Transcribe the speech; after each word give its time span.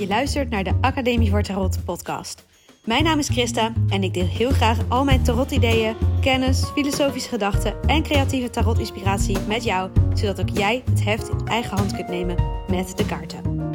Je 0.00 0.06
luistert 0.06 0.50
naar 0.50 0.64
de 0.64 0.78
Academie 0.80 1.30
voor 1.30 1.42
Tarot 1.42 1.84
podcast. 1.84 2.46
Mijn 2.84 3.04
naam 3.04 3.18
is 3.18 3.28
Christa 3.28 3.72
en 3.88 4.02
ik 4.02 4.14
deel 4.14 4.26
heel 4.26 4.50
graag 4.50 4.78
al 4.88 5.04
mijn 5.04 5.22
tarot-ideeën, 5.22 5.96
kennis, 6.20 6.64
filosofische 6.64 7.28
gedachten 7.28 7.82
en 7.82 8.02
creatieve 8.02 8.50
tarot-inspiratie 8.50 9.38
met 9.38 9.64
jou, 9.64 9.90
zodat 10.14 10.40
ook 10.40 10.48
jij 10.48 10.82
het 10.90 11.04
heft 11.04 11.28
in 11.28 11.46
eigen 11.46 11.76
hand 11.76 11.94
kunt 11.94 12.08
nemen 12.08 12.36
met 12.68 12.96
de 12.96 13.06
kaarten. 13.06 13.70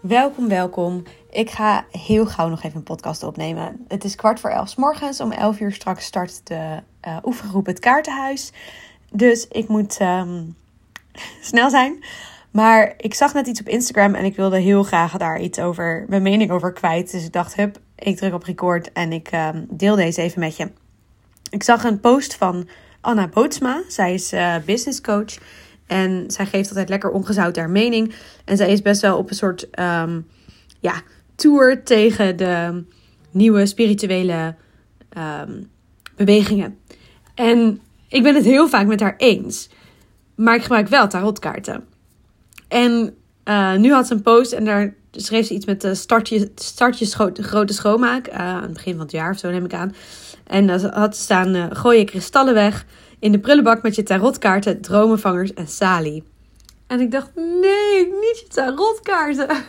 Welkom, 0.00 0.48
welkom. 0.48 1.02
Ik 1.30 1.50
ga 1.50 1.84
heel 1.90 2.26
gauw 2.26 2.48
nog 2.48 2.62
even 2.62 2.76
een 2.76 2.82
podcast 2.82 3.22
opnemen. 3.22 3.84
Het 3.88 4.04
is 4.04 4.14
kwart 4.14 4.40
voor 4.40 4.50
elf 4.50 4.68
s 4.68 4.74
morgens. 4.74 5.20
Om 5.20 5.32
elf 5.32 5.60
uur 5.60 5.72
straks 5.72 6.04
start 6.04 6.46
de 6.46 6.82
uh, 7.08 7.16
oefengroep 7.24 7.66
Het 7.66 7.78
Kaartenhuis. 7.78 8.52
Dus 9.10 9.48
ik 9.48 9.68
moet 9.68 9.96
ehm, 9.96 10.42
snel 11.50 11.70
zijn. 11.70 12.04
Maar 12.50 12.94
ik 12.96 13.14
zag 13.14 13.34
net 13.34 13.46
iets 13.46 13.60
op 13.60 13.68
Instagram 13.68 14.14
en 14.14 14.24
ik 14.24 14.36
wilde 14.36 14.58
heel 14.58 14.82
graag 14.82 15.16
daar 15.16 15.40
iets 15.40 15.58
over, 15.58 16.04
mijn 16.08 16.22
mening 16.22 16.50
over 16.50 16.72
kwijt. 16.72 17.10
Dus 17.10 17.24
ik 17.24 17.32
dacht, 17.32 17.54
hup, 17.54 17.78
ik 17.96 18.16
druk 18.16 18.34
op 18.34 18.42
record 18.42 18.92
en 18.92 19.12
ik 19.12 19.30
um, 19.32 19.66
deel 19.70 19.96
deze 19.96 20.22
even 20.22 20.40
met 20.40 20.56
je. 20.56 20.70
Ik 21.50 21.62
zag 21.62 21.84
een 21.84 22.00
post 22.00 22.36
van 22.36 22.68
Anna 23.00 23.28
Bootsma. 23.28 23.82
Zij 23.88 24.14
is 24.14 24.32
uh, 24.32 24.54
business 24.66 25.00
coach. 25.00 25.38
En 25.86 26.24
zij 26.26 26.46
geeft 26.46 26.68
altijd 26.68 26.88
lekker 26.88 27.10
ongezout 27.10 27.56
haar 27.56 27.70
mening. 27.70 28.14
En 28.44 28.56
zij 28.56 28.72
is 28.72 28.82
best 28.82 29.00
wel 29.00 29.18
op 29.18 29.30
een 29.30 29.36
soort 29.36 29.68
um, 29.78 30.26
ja, 30.80 31.02
tour 31.34 31.82
tegen 31.82 32.36
de 32.36 32.84
nieuwe 33.30 33.66
spirituele 33.66 34.54
um, 35.18 35.70
bewegingen. 36.16 36.78
En 37.34 37.80
ik 38.08 38.22
ben 38.22 38.34
het 38.34 38.44
heel 38.44 38.68
vaak 38.68 38.86
met 38.86 39.00
haar 39.00 39.14
eens. 39.16 39.68
Maar 40.42 40.54
ik 40.54 40.62
gebruik 40.62 40.88
wel 40.88 41.08
tarotkaarten. 41.08 41.84
En 42.68 43.16
uh, 43.44 43.74
nu 43.74 43.92
had 43.92 44.06
ze 44.06 44.14
een 44.14 44.22
post 44.22 44.52
en 44.52 44.64
daar 44.64 44.94
schreef 45.10 45.46
ze 45.46 45.54
iets 45.54 45.66
met 45.66 45.80
de 45.80 45.94
startje, 45.94 46.50
startje 46.54 47.04
scho 47.04 47.30
grote 47.32 47.72
schoonmaak. 47.72 48.28
Uh, 48.28 48.34
aan 48.38 48.62
het 48.62 48.72
begin 48.72 48.92
van 48.92 49.02
het 49.02 49.10
jaar 49.10 49.30
of 49.30 49.38
zo 49.38 49.50
neem 49.50 49.64
ik 49.64 49.74
aan. 49.74 49.94
En 50.46 50.68
uh, 50.68 50.84
had 50.84 51.16
staan, 51.16 51.54
uh, 51.54 51.66
gooi 51.70 51.98
je 51.98 52.04
kristallen 52.04 52.54
weg 52.54 52.86
in 53.18 53.32
de 53.32 53.38
prullenbak 53.38 53.82
met 53.82 53.94
je 53.94 54.02
tarotkaarten, 54.02 54.80
dromenvangers 54.80 55.54
en 55.54 55.66
salie. 55.66 56.24
En 56.86 57.00
ik 57.00 57.10
dacht, 57.10 57.30
nee, 57.34 58.06
niet 58.06 58.38
je 58.40 58.46
tarotkaarten. 58.48 59.48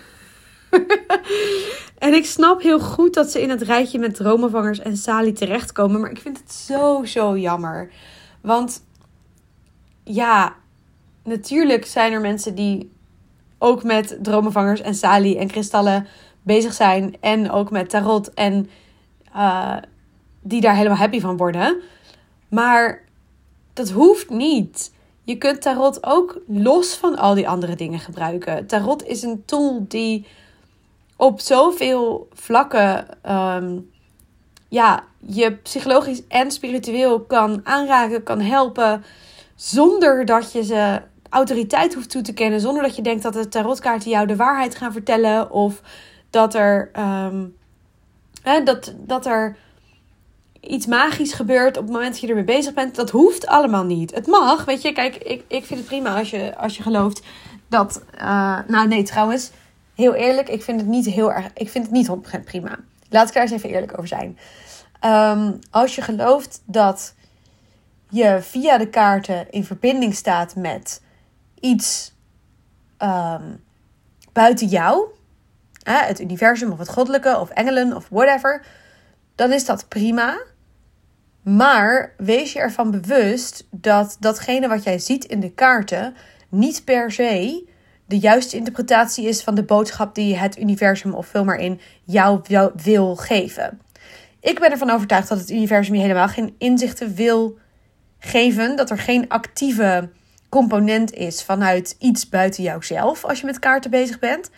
en 2.08 2.14
ik 2.14 2.26
snap 2.26 2.61
heel 2.61 2.80
goed 2.80 3.14
dat 3.14 3.31
ze 3.31 3.42
in 3.42 3.50
het 3.50 3.61
rijtje 3.61 4.00
met 4.00 4.16
dromenvangers 4.16 4.80
en 4.80 4.98
salie 4.98 5.33
terechtkomen. 5.33 6.02
Maar 6.02 6.11
ik 6.11 6.22
vind 6.22 6.38
het 6.38 6.52
zo, 6.53 7.03
zo 7.05 7.38
jammer. 7.38 7.89
Want 8.42 8.83
ja, 10.03 10.55
natuurlijk 11.24 11.86
zijn 11.86 12.14
er 12.14 12.22
mensen 12.22 12.56
die 12.56 12.92
ook 13.58 13.84
met 13.84 14.18
dromenvangers 14.22 14.82
en 14.82 14.96
salie 14.96 15.38
en 15.38 15.48
kristallen 15.48 16.08
bezig 16.42 16.74
zijn. 16.74 17.16
En 17.20 17.52
ook 17.52 17.72
met 17.72 17.90
tarot. 17.90 18.34
En 18.34 18.70
uh, 19.36 19.78
die 20.42 20.62
daar 20.62 20.76
helemaal 20.76 20.98
happy 20.98 21.20
van 21.20 21.38
worden. 21.38 21.82
Maar 22.50 23.04
dat 23.74 23.90
hoeft 23.90 24.30
niet. 24.30 24.92
Je 25.24 25.38
kunt 25.38 25.62
tarot 25.62 26.06
ook 26.06 26.42
los 26.48 26.96
van 26.96 27.18
al 27.18 27.34
die 27.34 27.50
andere 27.50 27.76
dingen 27.76 28.00
gebruiken. 28.00 28.68
Tarot 28.68 29.04
is 29.04 29.24
een 29.24 29.44
tool 29.46 29.86
die 29.88 30.28
op 31.16 31.40
zoveel 31.40 32.28
vlakken 32.34 33.08
um, 33.32 33.92
ja, 34.70 35.04
je 35.20 35.56
psychologisch 35.56 36.28
en 36.28 36.52
spiritueel 36.52 37.22
kan 37.22 37.62
aanraken, 37.64 38.24
kan 38.24 38.42
helpen. 38.42 39.04
Zonder 39.56 40.26
dat 40.26 40.52
je 40.52 40.64
ze 40.64 41.02
autoriteit 41.34 41.94
hoeft 41.94 42.09
toe 42.09 42.22
te 42.22 42.34
kennen. 42.34 42.59
Zonder 42.59 42.84
dat 42.84 42.95
je 42.95 43.02
denkt 43.02 43.23
dat 43.23 43.34
de 43.34 43.48
tarotkaarten 43.48 44.09
jou 44.09 44.28
de 44.28 44.36
waarheid 44.36 44.76
gaan 44.76 44.92
vertellen. 44.92 45.52
Of 45.52 45.82
dat 46.30 46.55
er, 46.55 46.92
um, 46.99 47.55
hè, 48.42 48.64
dat, 48.64 48.94
dat 48.98 49.26
er 49.26 49.55
iets 50.60 50.86
magisch 50.86 51.33
gebeurt 51.33 51.77
op 51.77 51.83
het 51.83 51.94
moment 51.94 52.11
dat 52.11 52.21
je 52.21 52.27
ermee 52.27 52.44
bezig 52.44 52.73
bent. 52.73 52.95
Dat 52.95 53.10
hoeft 53.10 53.48
allemaal 53.48 53.83
niet. 53.83 54.16
Het 54.16 54.27
mag, 54.27 54.66
weet 54.66 54.82
je. 54.82 54.92
Kijk, 54.92 55.16
ik, 55.16 55.44
ik 55.48 55.66
vind 55.66 55.80
het 55.80 55.88
prima 55.88 56.17
als 56.17 56.30
je, 56.30 56.58
als 56.58 56.77
je 56.77 56.83
gelooft 56.83 57.21
dat... 57.67 58.04
Uh, 58.15 58.60
nou 58.67 58.88
nee, 58.88 59.04
trouwens, 59.04 59.52
heel 59.95 60.14
eerlijk. 60.14 60.50
Ik 60.50 60.64
vind 60.64 60.80
het 60.80 60.89
niet 60.89 61.05
heel 61.05 61.32
erg... 61.32 61.50
Ik 61.54 61.70
vind 61.70 61.86
het 61.86 61.94
niet 61.94 62.10
100% 62.39 62.44
prima. 62.44 62.80
Laat 63.10 63.27
ik 63.27 63.33
daar 63.33 63.44
eens 63.44 63.52
even 63.52 63.70
eerlijk 63.70 63.92
over 63.92 64.08
zijn. 64.08 64.38
Um, 65.05 65.60
als 65.71 65.95
je 65.95 66.02
gelooft 66.02 66.61
dat 66.65 67.14
je 68.10 68.38
via 68.42 68.77
de 68.77 68.88
kaarten 68.88 69.52
in 69.52 69.64
verbinding 69.64 70.15
staat 70.15 70.55
met 70.55 71.02
iets 71.64 72.14
um, 73.00 73.64
buiten 74.32 74.68
jou, 74.68 75.08
hè, 75.84 75.98
het 75.98 76.20
universum 76.20 76.72
of 76.72 76.78
het 76.78 76.90
goddelijke 76.90 77.40
of 77.40 77.50
engelen 77.50 77.96
of 77.96 78.08
whatever, 78.10 78.66
dan 79.36 79.52
is 79.52 79.66
dat 79.66 79.88
prima. 79.88 80.42
Maar 81.42 82.14
wees 82.18 82.54
je 82.54 82.60
ervan 82.60 82.92
bewust 82.92 83.68
dat 83.72 84.18
datgene 84.20 84.68
wat 84.68 84.84
jij 84.84 85.00
ziet 85.00 85.26
in 85.26 85.40
de 85.40 85.52
kaarten 85.52 86.16
niet 86.50 86.84
per 86.86 87.12
se 87.12 87.68
de 88.06 88.20
juiste 88.20 88.58
interpretatie 88.58 89.28
is 89.28 89.44
van 89.44 89.56
de 89.56 89.64
boodschap 89.64 90.16
die 90.16 90.38
het 90.38 90.60
universum 90.60 91.14
of 91.14 91.28
vul 91.28 91.44
maar 91.44 91.60
in 91.60 91.80
jou 92.04 92.42
wil 92.76 93.16
geven. 93.16 93.82
Ik 94.40 94.60
ben 94.60 94.72
ervan 94.72 94.90
overtuigd 94.90 95.30
dat 95.30 95.40
het 95.40 95.50
universum 95.50 95.95
je 95.95 96.02
helemaal 96.02 96.28
geen 96.28 96.56
inzichten 96.58 97.16
wil 97.16 97.58
geven. 98.20 98.76
Dat 98.76 98.90
er 98.90 98.98
geen 98.98 99.30
actieve 99.30 100.10
component 100.53 101.14
is 101.14 101.43
vanuit 101.43 101.95
iets 101.99 102.30
buiten 102.30 102.64
jouzelf 102.64 103.25
als 103.25 103.39
je 103.39 103.45
met 103.45 103.59
kaarten 103.59 103.91
bezig 103.91 104.19
bent. 104.19 104.49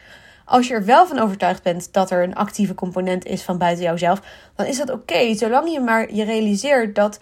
Als 0.45 0.67
je 0.67 0.73
er 0.73 0.85
wel 0.85 1.07
van 1.07 1.19
overtuigd 1.19 1.63
bent 1.63 1.93
dat 1.93 2.11
er 2.11 2.23
een 2.23 2.35
actieve 2.35 2.73
component 2.73 3.25
is 3.25 3.41
van 3.41 3.57
buiten 3.57 3.83
jouzelf, 3.83 4.21
dan 4.55 4.65
is 4.65 4.77
dat 4.77 4.91
oké. 4.91 5.35
Zolang 5.35 5.71
je 5.71 5.79
maar 5.79 6.13
je 6.13 6.23
realiseert 6.23 6.95
dat 6.95 7.19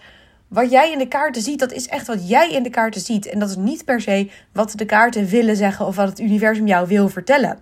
wat 0.48 0.70
jij 0.70 0.92
in 0.92 0.98
de 0.98 1.08
kaarten 1.08 1.42
ziet, 1.42 1.58
dat 1.58 1.72
is 1.72 1.88
echt 1.88 2.06
wat 2.06 2.28
jij 2.28 2.50
in 2.50 2.62
de 2.62 2.70
kaarten 2.70 3.00
ziet. 3.00 3.26
En 3.26 3.38
dat 3.38 3.48
is 3.48 3.56
niet 3.56 3.84
per 3.84 4.00
se 4.00 4.30
wat 4.52 4.72
de 4.76 4.84
kaarten 4.84 5.26
willen 5.26 5.56
zeggen 5.56 5.86
of 5.86 5.96
wat 5.96 6.08
het 6.08 6.20
universum 6.20 6.66
jou 6.66 6.86
wil 6.86 7.08
vertellen. 7.08 7.58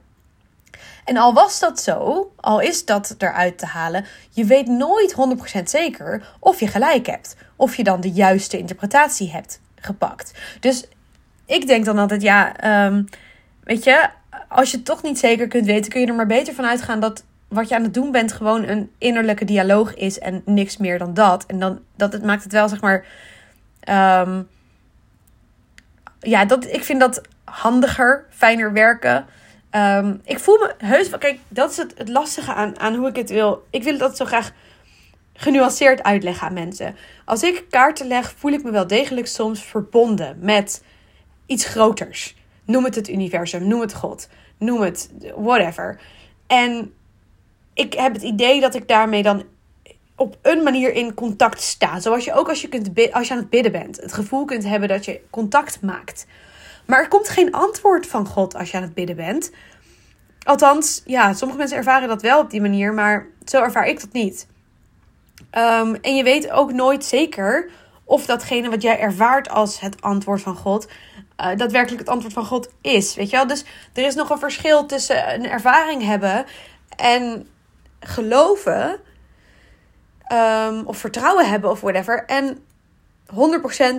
En 1.05 1.17
al 1.17 1.35
was 1.35 1.59
dat 1.59 1.81
zo, 1.81 2.33
al 2.37 2.61
is 2.61 2.85
dat 2.85 3.15
eruit 3.19 3.59
te 3.59 3.67
halen, 3.67 4.05
je 4.31 4.45
weet 4.45 4.67
nooit 4.67 5.15
100% 5.59 5.63
zeker 5.65 6.35
of 6.41 6.61
je 6.61 6.67
gelijk 6.67 7.07
hebt. 7.07 7.37
Of 7.57 7.77
je 7.77 7.85
dan 7.85 8.01
de 8.01 8.11
juiste 8.11 8.59
interpretatie 8.59 9.31
hebt 9.31 9.61
gepakt. 9.83 10.33
Dus 10.61 10.85
ik 11.47 11.67
denk 11.67 11.85
dan 11.85 11.99
altijd, 11.99 12.23
ja, 12.23 12.55
um, 12.87 13.09
weet 13.65 13.85
je, 13.85 14.09
als 14.49 14.71
je 14.71 14.77
het 14.77 14.87
toch 14.87 15.03
niet 15.03 15.19
zeker 15.19 15.49
kunt 15.49 15.67
weten, 15.67 15.91
kun 15.93 16.01
je 16.01 16.07
er 16.07 16.15
maar 16.15 16.27
beter 16.27 16.55
van 16.55 16.65
uitgaan 16.65 17.01
dat 17.01 17.25
wat 17.49 17.69
je 17.69 17.75
aan 17.75 17.83
het 17.83 17.95
doen 17.95 18.13
bent 18.13 18.33
gewoon 18.33 18.69
een 18.69 18.91
innerlijke 18.99 19.45
dialoog 19.45 19.95
is 19.95 20.19
en 20.19 20.43
niks 20.45 20.77
meer 20.77 20.99
dan 20.99 21.15
dat. 21.15 21.47
En 21.47 21.59
dan 21.59 21.81
dat 21.97 22.13
het 22.13 22.25
maakt 22.25 22.43
het 22.43 22.53
wel 22.53 22.69
zeg 22.69 22.81
maar. 22.81 23.05
Um, 24.25 24.49
ja, 26.21 26.45
dat, 26.45 26.65
ik 26.65 26.85
vind 26.85 27.01
dat 27.01 27.21
handiger, 27.45 28.27
fijner 28.31 28.73
werken. 28.73 29.27
Um, 29.71 30.21
ik 30.25 30.39
voel 30.39 30.59
me 30.59 30.75
heus. 30.79 31.19
Kijk, 31.19 31.39
dat 31.49 31.71
is 31.71 31.77
het, 31.77 31.95
het 31.97 32.09
lastige 32.09 32.55
aan, 32.55 32.79
aan 32.79 32.95
hoe 32.95 33.09
ik 33.09 33.17
het 33.17 33.31
wil. 33.31 33.67
Ik 33.71 33.83
wil 33.83 33.99
dat 33.99 34.17
zo 34.17 34.25
graag 34.25 34.53
genuanceerd 35.35 36.03
uitleggen 36.03 36.47
aan 36.47 36.53
mensen. 36.53 36.97
Als 37.25 37.43
ik 37.43 37.65
kaarten 37.71 38.07
leg, 38.07 38.35
voel 38.37 38.53
ik 38.53 38.63
me 38.63 38.71
wel 38.71 38.87
degelijk 38.87 39.27
soms 39.27 39.65
verbonden 39.65 40.37
met 40.41 40.83
iets 41.53 41.65
groters. 41.65 42.37
Noem 42.65 42.85
het 42.85 42.95
het 42.95 43.09
universum, 43.09 43.67
noem 43.67 43.81
het 43.81 43.95
God, 43.95 44.29
noem 44.59 44.81
het 44.81 45.11
whatever. 45.37 46.01
En 46.47 46.95
ik 47.75 47.93
heb 47.93 48.13
het 48.13 48.23
idee 48.23 48.61
dat 48.61 48.75
ik 48.75 48.89
daarmee 48.89 49.23
dan 49.23 49.43
op 50.17 50.37
een 50.43 50.63
manier 50.63 50.95
in 50.95 51.15
contact 51.15 51.61
sta. 51.61 52.01
Zoals 52.01 52.25
je 52.25 52.35
ook 52.35 52.49
als 52.49 52.61
je, 52.61 52.69
kunt 52.69 53.13
als 53.13 53.29
je 53.29 53.35
aan 53.35 53.41
het 53.41 53.51
bidden 53.51 53.73
bent, 53.73 53.97
het 53.97 54.13
gevoel 54.13 54.45
kunt 54.45 54.65
hebben 54.65 54.89
dat 54.89 55.05
je 55.05 55.21
contact 55.31 55.81
maakt. 55.81 56.27
Maar 56.87 57.01
er 57.01 57.09
komt 57.09 57.29
geen 57.29 57.53
antwoord 57.53 58.07
van 58.07 58.27
God 58.27 58.55
als 58.55 58.71
je 58.71 58.77
aan 58.77 58.83
het 58.83 58.95
bidden 58.95 59.17
bent. 59.17 59.51
Althans, 60.43 61.03
ja, 61.05 61.33
sommige 61.33 61.59
mensen 61.59 61.77
ervaren 61.77 62.09
dat 62.09 62.23
wel 62.23 62.41
op 62.41 62.51
die 62.51 62.61
manier, 62.61 62.95
maar 62.95 63.27
zo 63.45 63.63
ervaar 63.63 63.87
ik 63.87 64.01
dat 64.01 64.13
niet. 64.13 64.47
Um, 65.41 65.95
en 65.95 66.17
je 66.17 66.23
weet 66.23 66.51
ook 66.51 66.73
nooit 66.73 67.05
zeker 67.05 67.71
of 68.05 68.27
datgene 68.27 68.71
wat 68.71 68.83
jij 68.83 68.99
ervaart 68.99 69.49
als 69.51 69.81
het 69.81 70.03
antwoord 70.03 70.43
van 70.43 70.57
God, 70.57 70.89
uh, 71.41 71.57
daadwerkelijk 71.57 72.01
het 72.01 72.09
antwoord 72.09 72.35
van 72.35 72.45
God 72.45 72.69
is. 72.81 73.15
Weet 73.15 73.31
je 73.31 73.37
wel? 73.37 73.47
Dus 73.47 73.65
er 73.93 74.07
is 74.07 74.15
nog 74.15 74.31
een 74.31 74.39
verschil 74.39 74.87
tussen 74.87 75.35
een 75.35 75.49
ervaring 75.49 76.03
hebben 76.05 76.45
en 76.97 77.49
geloven, 78.01 79.01
um, 80.33 80.87
of 80.87 80.97
vertrouwen 80.97 81.49
hebben 81.49 81.71
of 81.71 81.81
whatever, 81.81 82.25
en 82.25 82.65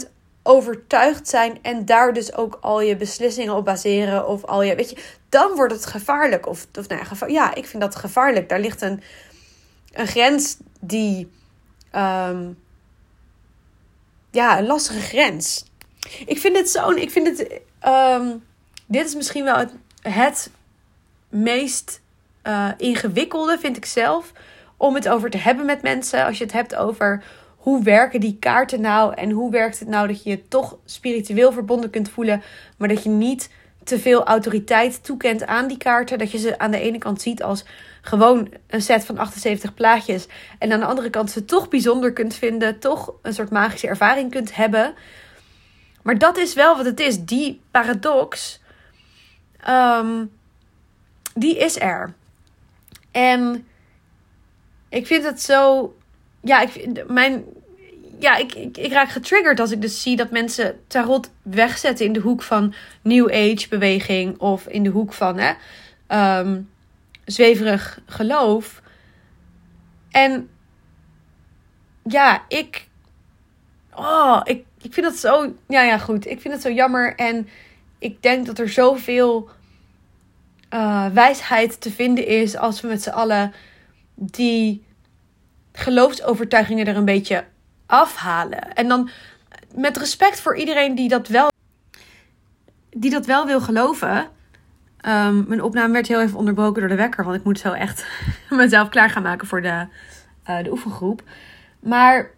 100% 0.05 0.11
overtuigd 0.43 1.27
zijn 1.27 1.59
en 1.61 1.85
daar 1.85 2.13
dus 2.13 2.33
ook 2.35 2.57
al 2.61 2.81
je 2.81 2.95
beslissingen 2.95 3.55
op 3.55 3.65
baseren 3.65 4.27
of 4.27 4.43
al 4.45 4.61
je, 4.61 4.75
weet 4.75 4.89
je, 4.89 5.03
dan 5.29 5.55
wordt 5.55 5.73
het 5.73 5.85
gevaarlijk. 5.85 6.47
Of, 6.47 6.67
of 6.79 6.87
nou 6.87 7.01
ja, 7.19 7.27
ja, 7.27 7.55
ik 7.55 7.65
vind 7.65 7.81
dat 7.81 7.95
gevaarlijk. 7.95 8.49
Daar 8.49 8.59
ligt 8.59 8.81
een, 8.81 9.01
een 9.91 10.07
grens 10.07 10.57
die, 10.79 11.31
um, 11.95 12.59
ja, 14.31 14.57
een 14.57 14.65
lastige 14.65 15.01
grens. 15.01 15.65
Ik 16.25 16.37
vind 16.37 16.57
het 16.57 16.69
zo'n. 16.69 16.97
Ik 16.97 17.11
vind 17.11 17.27
het. 17.27 17.59
ehm, 17.79 18.27
dit 18.85 19.05
is 19.07 19.15
misschien 19.15 19.43
wel 19.43 19.57
het, 19.57 19.73
het 20.01 20.51
meest 21.29 22.01
eh, 22.41 22.69
ingewikkelde, 22.77 23.57
vind 23.59 23.77
ik 23.77 23.85
zelf. 23.85 24.31
Om 24.77 24.95
het 24.95 25.09
over 25.09 25.29
te 25.29 25.37
hebben 25.37 25.65
met 25.65 25.81
mensen. 25.81 26.25
Als 26.25 26.37
je 26.37 26.43
het 26.43 26.53
hebt 26.53 26.75
over 26.75 27.23
hoe 27.57 27.83
werken 27.83 28.19
die 28.19 28.37
kaarten 28.39 28.81
nou? 28.81 29.13
En 29.13 29.29
hoe 29.29 29.51
werkt 29.51 29.79
het 29.79 29.87
nou 29.87 30.07
dat 30.07 30.23
je 30.23 30.29
je 30.29 30.47
toch 30.47 30.77
spiritueel 30.85 31.51
verbonden 31.51 31.89
kunt 31.89 32.09
voelen. 32.09 32.43
Maar 32.77 32.87
dat 32.87 33.03
je 33.03 33.09
niet 33.09 33.49
te 33.83 33.99
veel 33.99 34.23
autoriteit 34.23 35.03
toekent 35.03 35.45
aan 35.45 35.67
die 35.67 35.77
kaarten. 35.77 36.17
Dat 36.17 36.31
je 36.31 36.37
ze 36.37 36.59
aan 36.59 36.71
de 36.71 36.79
ene 36.79 36.97
kant 36.97 37.21
ziet 37.21 37.43
als 37.43 37.65
gewoon 38.01 38.49
een 38.67 38.81
set 38.81 39.05
van 39.05 39.17
78 39.17 39.73
plaatjes. 39.73 40.27
En 40.59 40.71
aan 40.71 40.79
de 40.79 40.85
andere 40.85 41.09
kant 41.09 41.31
ze 41.31 41.45
toch 41.45 41.69
bijzonder 41.69 42.13
kunt 42.13 42.35
vinden. 42.35 42.79
Toch 42.79 43.13
een 43.21 43.33
soort 43.33 43.49
magische 43.49 43.87
ervaring 43.87 44.31
kunt 44.31 44.55
hebben. 44.55 44.93
Maar 46.03 46.17
dat 46.17 46.37
is 46.37 46.53
wel 46.53 46.75
wat 46.77 46.85
het 46.85 46.99
is. 46.99 47.19
Die 47.19 47.61
paradox, 47.71 48.59
ehm, 49.59 50.25
die 51.33 51.57
is 51.57 51.79
er. 51.79 52.13
En 53.11 53.67
ik 54.89 55.07
vind 55.07 55.23
het 55.23 55.41
zo. 55.41 55.93
Ja, 56.41 56.61
ik, 56.61 57.03
mijn, 57.07 57.43
ja 58.19 58.35
ik, 58.35 58.53
ik, 58.53 58.77
ik 58.77 58.91
raak 58.91 59.09
getriggerd 59.09 59.59
als 59.59 59.71
ik 59.71 59.81
dus 59.81 60.01
zie 60.01 60.15
dat 60.15 60.31
mensen 60.31 60.79
tarot 60.87 61.31
wegzetten 61.41 62.05
in 62.05 62.13
de 62.13 62.19
hoek 62.19 62.41
van 62.41 62.73
New 63.01 63.31
Age 63.31 63.67
beweging. 63.69 64.39
Of 64.39 64.67
in 64.67 64.83
de 64.83 64.89
hoek 64.89 65.13
van 65.13 65.37
hè, 65.37 65.53
ehm, 66.07 66.61
zweverig 67.25 67.99
geloof. 68.05 68.81
En 70.11 70.49
ja, 72.03 72.45
ik. 72.47 72.87
Oh, 73.95 74.41
ik, 74.43 74.65
ik 74.83 74.93
vind 74.93 75.05
dat 75.05 75.15
zo. 75.15 75.53
Ja, 75.67 75.81
ja, 75.81 75.97
goed. 75.97 76.27
Ik 76.27 76.41
vind 76.41 76.53
het 76.53 76.63
zo 76.63 76.71
jammer. 76.71 77.15
En 77.15 77.47
ik 77.99 78.21
denk 78.21 78.45
dat 78.45 78.59
er 78.59 78.69
zoveel 78.69 79.49
eh, 80.69 81.05
wijsheid 81.07 81.81
te 81.81 81.91
vinden 81.91 82.27
is 82.27 82.57
als 82.57 82.81
we 82.81 82.87
met 82.87 83.03
z'n 83.03 83.09
allen 83.09 83.53
die 84.15 84.83
geloofsovertuigingen 85.71 86.87
er 86.87 86.95
een 86.95 87.05
beetje 87.05 87.45
afhalen. 87.85 88.73
En 88.73 88.87
dan 88.87 89.09
met 89.75 89.97
respect 89.97 90.39
voor 90.39 90.57
iedereen 90.57 90.95
die 90.95 91.09
dat 91.09 91.27
wel, 91.27 91.47
die 92.89 93.11
dat 93.11 93.25
wel 93.25 93.45
wil 93.45 93.61
geloven. 93.61 94.27
Ehm, 94.97 95.43
mijn 95.47 95.61
opname 95.61 95.93
werd 95.93 96.07
heel 96.07 96.21
even 96.21 96.37
onderbroken 96.37 96.79
door 96.79 96.89
de 96.89 96.95
wekker, 96.95 97.23
want 97.23 97.35
ik 97.35 97.43
moet 97.43 97.59
zo 97.59 97.71
echt 97.71 98.05
mezelf 98.49 98.89
klaar 98.89 99.09
gaan 99.09 99.23
maken 99.23 99.47
voor 99.47 99.61
de, 99.61 99.87
eh, 100.43 100.63
de 100.63 100.71
oefengroep. 100.71 101.23
Maar 101.79 102.29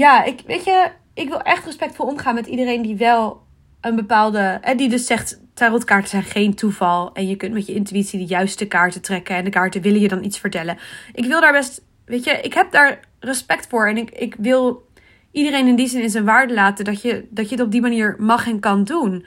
ja, 0.00 0.24
ik, 0.24 0.40
weet 0.46 0.64
je, 0.64 0.90
ik 1.14 1.28
wil 1.28 1.40
echt 1.40 1.64
respectvol 1.64 2.06
omgaan 2.06 2.34
met 2.34 2.46
iedereen 2.46 2.82
die 2.82 2.96
wel 2.96 3.42
een 3.80 3.96
bepaalde. 3.96 4.58
En 4.60 4.76
die 4.76 4.88
dus 4.88 5.06
zegt: 5.06 5.40
tarotkaarten 5.54 6.08
zijn 6.10 6.22
geen 6.22 6.54
toeval. 6.54 7.12
En 7.12 7.28
je 7.28 7.36
kunt 7.36 7.52
met 7.52 7.66
je 7.66 7.74
intuïtie 7.74 8.18
de 8.18 8.26
juiste 8.26 8.66
kaarten 8.66 9.00
trekken. 9.02 9.36
En 9.36 9.44
de 9.44 9.50
kaarten 9.50 9.82
willen 9.82 10.00
je 10.00 10.08
dan 10.08 10.24
iets 10.24 10.38
vertellen. 10.38 10.78
Ik 11.12 11.24
wil 11.24 11.40
daar 11.40 11.52
best. 11.52 11.82
Weet 12.04 12.24
je, 12.24 12.30
ik 12.30 12.54
heb 12.54 12.70
daar 12.72 13.00
respect 13.18 13.66
voor. 13.66 13.88
En 13.88 13.96
ik, 13.96 14.10
ik 14.10 14.34
wil 14.38 14.88
iedereen 15.32 15.66
in 15.66 15.76
die 15.76 15.88
zin 15.88 16.02
in 16.02 16.10
zijn 16.10 16.24
waarde 16.24 16.54
laten. 16.54 16.84
Dat 16.84 17.02
je, 17.02 17.26
dat 17.30 17.48
je 17.48 17.54
het 17.54 17.64
op 17.64 17.70
die 17.70 17.80
manier 17.80 18.16
mag 18.18 18.46
en 18.46 18.60
kan 18.60 18.84
doen. 18.84 19.26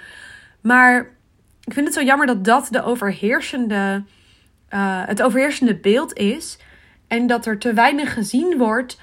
Maar 0.61 0.99
ik 1.63 1.73
vind 1.73 1.85
het 1.85 1.95
zo 1.95 2.03
jammer 2.03 2.27
dat 2.27 2.45
dat 2.45 2.67
de 2.71 2.83
overheersende. 2.83 4.03
eh, 4.69 5.01
het 5.05 5.21
overheersende 5.21 5.75
beeld 5.75 6.13
is. 6.13 6.57
En 7.07 7.27
dat 7.27 7.45
er 7.45 7.57
te 7.59 7.73
weinig 7.73 8.13
gezien 8.13 8.57
wordt 8.57 8.97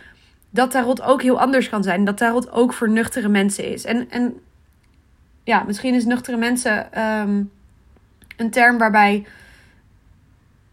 dat 0.51 0.71
tarot 0.71 1.03
ook 1.03 1.23
heel 1.23 1.41
anders 1.41 1.69
kan 1.69 1.83
zijn. 1.83 2.05
Dat 2.05 2.17
tarot 2.17 2.51
ook 2.51 2.73
voor 2.73 2.91
nuchtere 2.91 3.29
mensen 3.29 3.65
is. 3.65 3.85
En, 3.85 4.11
en 4.11 4.41
ja, 5.45 5.63
misschien 5.63 5.95
is 5.95 6.05
nuchtere 6.05 6.37
mensen 6.37 6.93
ehm, 6.93 7.43
een 8.37 8.51
term 8.51 8.79
waarbij 8.79 9.27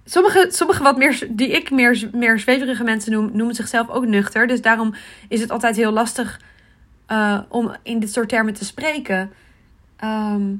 sommige, 0.05 0.47
sommige 0.49 0.83
wat 0.83 0.97
meer, 0.97 1.27
die 1.29 1.49
ik 1.49 1.71
meer, 1.71 2.09
meer 2.13 2.39
zweverige 2.39 2.83
mensen 2.83 3.11
noem, 3.11 3.29
noemen 3.33 3.55
zichzelf 3.55 3.89
ook 3.89 4.05
nuchter. 4.05 4.47
Dus 4.47 4.61
daarom 4.61 4.93
is 5.27 5.41
het 5.41 5.51
altijd 5.51 5.75
heel 5.75 5.91
lastig 5.91 6.41
eh, 7.05 7.39
om 7.49 7.75
in 7.83 7.99
dit 7.99 8.13
soort 8.13 8.29
termen 8.29 8.53
te 8.53 8.65
spreken. 8.65 9.31
Ehm, 9.97 10.55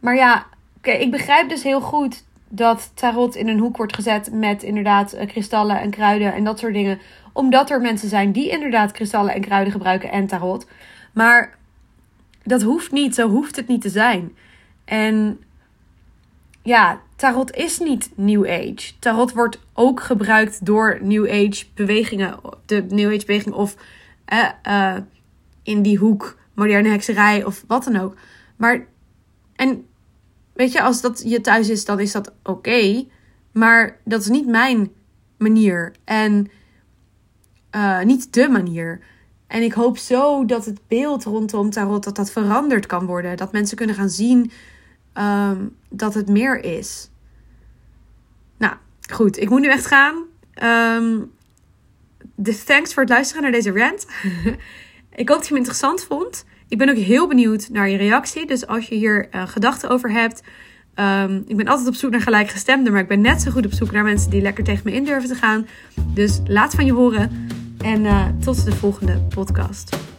maar 0.00 0.14
ja, 0.14 0.46
oké, 0.76 0.90
ik 0.90 1.10
begrijp 1.10 1.48
dus 1.48 1.62
heel 1.62 1.80
goed 1.80 2.24
dat 2.48 2.90
tarot 2.94 3.34
in 3.34 3.48
een 3.48 3.58
hoek 3.58 3.76
wordt 3.76 3.94
gezet 3.94 4.32
met 4.32 4.62
inderdaad 4.62 5.12
eh, 5.12 5.26
kristallen 5.26 5.80
en 5.80 5.90
kruiden 5.90 6.34
en 6.34 6.44
dat 6.44 6.58
soort 6.58 6.74
dingen. 6.74 6.98
Omdat 7.32 7.70
er 7.70 7.80
mensen 7.80 8.08
zijn 8.08 8.32
die 8.32 8.50
inderdaad 8.50 8.92
kristallen 8.92 9.34
en 9.34 9.40
kruiden 9.40 9.72
gebruiken 9.72 10.10
en 10.10 10.26
tarot. 10.26 10.66
Maar 11.12 11.56
dat 12.42 12.62
hoeft 12.62 12.92
niet, 12.92 13.14
zo 13.14 13.28
hoeft 13.28 13.56
het 13.56 13.68
niet 13.68 13.80
te 13.80 13.88
zijn. 13.88 14.36
En 14.84 15.40
ja, 16.62 17.00
tarot 17.16 17.54
is 17.56 17.78
niet 17.78 18.10
New 18.14 18.46
Age. 18.46 18.98
Tarot 18.98 19.32
wordt 19.32 19.60
ook 19.72 20.02
gebruikt 20.02 20.66
door 20.66 20.98
New 21.02 21.28
Age 21.30 21.64
bewegingen, 21.74 22.40
de 22.66 22.86
New 22.88 23.14
Age 23.14 23.26
beweging 23.26 23.54
of 23.54 23.76
eh, 24.24 24.48
eh, 24.62 24.96
in 25.62 25.82
die 25.82 25.98
hoek 25.98 26.38
moderne 26.54 26.88
hekserij 26.88 27.44
of 27.44 27.64
wat 27.66 27.84
dan 27.84 27.96
ook. 27.96 28.16
Maar 28.56 28.86
en 29.56 29.86
weet 30.56 30.72
je, 30.72 30.82
als 30.82 31.00
dat 31.00 31.22
je 31.24 31.40
thuis 31.40 31.68
is, 31.68 31.84
dan 31.84 32.00
is 32.00 32.12
dat 32.12 32.32
oké. 32.42 33.04
maar 33.52 34.00
dat 34.04 34.20
is 34.20 34.28
niet 34.28 34.46
mijn 34.46 34.90
manier. 35.38 35.94
En 36.04 36.50
eh, 37.70 38.02
niet 38.02 38.32
de 38.32 38.48
manier. 38.48 39.00
En 39.46 39.62
ik 39.62 39.72
hoop 39.72 39.98
zo 39.98 40.44
dat 40.44 40.64
het 40.64 40.80
beeld 40.88 41.24
rondom 41.24 41.70
tarot 41.70 42.04
dat 42.04 42.16
dat 42.16 42.30
veranderd 42.30 42.86
kan 42.86 43.06
worden. 43.06 43.36
Dat 43.36 43.52
mensen 43.52 43.76
kunnen 43.76 43.96
gaan 43.96 44.10
zien 44.10 44.50
ehm, 45.12 45.66
dat 45.88 46.14
het 46.14 46.28
meer 46.28 46.64
is. 46.64 47.10
Nou, 48.58 48.74
goed. 49.10 49.38
Ik 49.38 49.50
moet 49.50 49.60
nu 49.60 49.68
echt 49.68 49.86
gaan. 49.86 50.24
Ehm 50.52 51.18
dus 52.36 52.64
thanks 52.64 52.94
voor 52.94 53.02
het 53.02 53.12
luisteren 53.12 53.42
naar 53.42 53.52
deze 53.52 53.72
rant. 53.72 54.06
ik 55.22 55.28
hoop 55.28 55.38
dat 55.38 55.42
je 55.42 55.48
hem 55.48 55.56
interessant 55.56 56.04
vond. 56.04 56.44
Ik 56.68 56.78
ben 56.78 56.88
ook 56.88 56.96
heel 56.96 57.28
benieuwd 57.28 57.68
naar 57.72 57.88
je 57.88 57.96
reactie. 57.96 58.46
Dus 58.46 58.66
als 58.66 58.86
je 58.88 58.94
hier 58.94 59.28
eh, 59.30 59.48
gedachten 59.48 59.88
over 59.90 60.10
hebt. 60.12 60.42
ehm, 60.94 61.40
ik 61.46 61.56
ben 61.56 61.66
altijd 61.66 61.88
op 61.88 61.94
zoek 61.94 62.10
naar 62.10 62.20
gelijkgestemden. 62.20 62.92
Maar 62.92 63.02
ik 63.02 63.08
ben 63.08 63.20
net 63.20 63.42
zo 63.42 63.50
goed 63.50 63.66
op 63.66 63.72
zoek 63.72 63.90
naar 63.92 64.04
mensen 64.04 64.30
die 64.30 64.42
lekker 64.42 64.64
tegen 64.64 64.82
me 64.84 64.92
in 64.92 65.04
durven 65.04 65.28
te 65.28 65.34
gaan. 65.34 65.66
Dus 66.14 66.40
laat 66.46 66.74
van 66.74 66.86
je 66.86 66.92
horen. 66.92 67.48
En 67.84 68.06
eh, 68.06 68.26
tot 68.44 68.64
de 68.64 68.72
volgende 68.72 69.18
podcast. 69.34 70.15